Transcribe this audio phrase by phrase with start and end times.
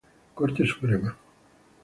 [0.37, 1.15] Corte Suprema.